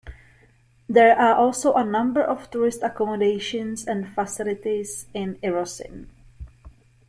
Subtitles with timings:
[0.89, 6.07] There are also a number of tourist accommodations and facilities in Irosin.